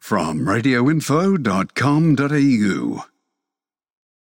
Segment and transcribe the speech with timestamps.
[0.00, 3.04] From radioinfo.com.au.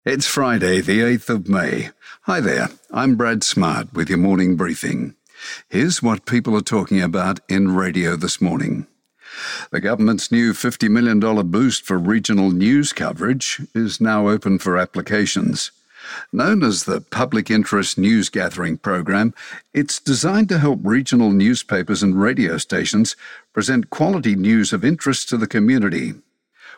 [0.05, 1.89] It's Friday, the 8th of May.
[2.21, 5.13] Hi there, I'm Brad Smart with your morning briefing.
[5.67, 8.87] Here's what people are talking about in radio this morning.
[9.69, 11.19] The government's new $50 million
[11.51, 15.69] boost for regional news coverage is now open for applications.
[16.31, 19.33] Known as the Public Interest News Gathering Program,
[19.73, 23.15] it's designed to help regional newspapers and radio stations
[23.53, 26.13] present quality news of interest to the community.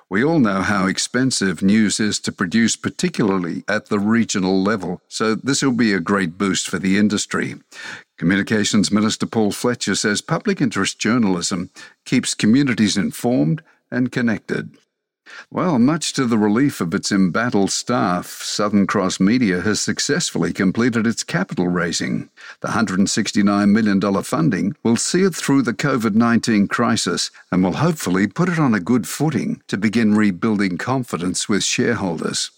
[0.09, 5.35] We all know how expensive news is to produce, particularly at the regional level, so
[5.35, 7.55] this will be a great boost for the industry.
[8.17, 11.69] Communications Minister Paul Fletcher says public interest journalism
[12.05, 14.75] keeps communities informed and connected.
[15.51, 21.07] Well, much to the relief of its embattled staff, Southern Cross Media has successfully completed
[21.07, 22.29] its capital raising.
[22.61, 28.27] The $169 million funding will see it through the COVID 19 crisis and will hopefully
[28.27, 32.51] put it on a good footing to begin rebuilding confidence with shareholders.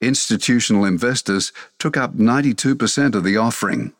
[0.00, 3.92] Institutional investors took up 92% of the offering.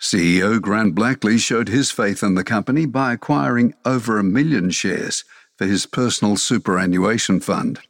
[0.00, 5.24] CEO Grant Blackley showed his faith in the company by acquiring over a million shares
[5.58, 7.80] for his personal superannuation fund.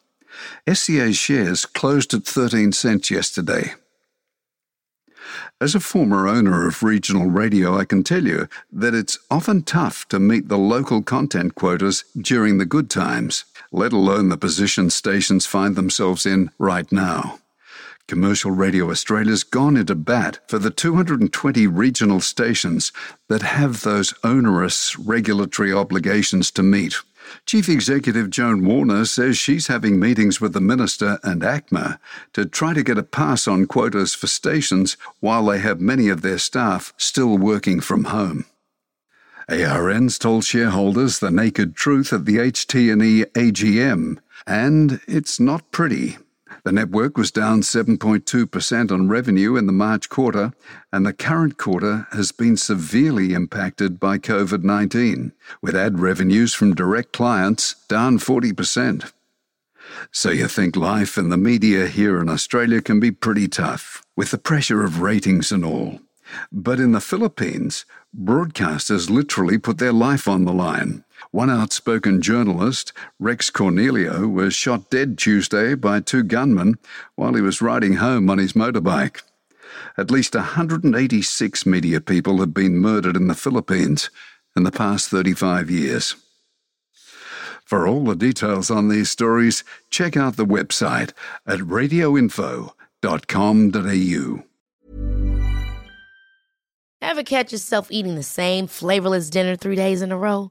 [0.72, 3.74] SCA's shares closed at 13 cents yesterday.
[5.60, 10.08] As a former owner of regional radio, I can tell you that it's often tough
[10.08, 15.46] to meet the local content quotas during the good times, let alone the position stations
[15.46, 17.40] find themselves in right now.
[18.06, 22.90] Commercial Radio Australia's gone into bat for the 220 regional stations
[23.28, 26.94] that have those onerous regulatory obligations to meet.
[27.46, 31.98] Chief Executive Joan Warner says she's having meetings with the Minister and ACMA
[32.32, 36.22] to try to get a pass on quotas for stations while they have many of
[36.22, 38.44] their staff still working from home.
[39.48, 46.18] ARN's told shareholders the naked truth at the HT&E AGM, and it's not pretty.
[46.68, 50.52] The network was down 7.2% on revenue in the March quarter,
[50.92, 56.74] and the current quarter has been severely impacted by COVID 19, with ad revenues from
[56.74, 59.10] direct clients down 40%.
[60.12, 64.30] So you think life in the media here in Australia can be pretty tough, with
[64.30, 66.00] the pressure of ratings and all.
[66.52, 71.02] But in the Philippines, broadcasters literally put their life on the line.
[71.30, 76.78] One outspoken journalist, Rex Cornelio, was shot dead Tuesday by two gunmen
[77.16, 79.22] while he was riding home on his motorbike.
[79.96, 84.10] At least 186 media people have been murdered in the Philippines
[84.56, 86.16] in the past 35 years.
[87.64, 91.12] For all the details on these stories, check out the website
[91.46, 94.44] at radioinfo.com.au.
[97.00, 100.50] Ever catch yourself eating the same flavorless dinner three days in a row?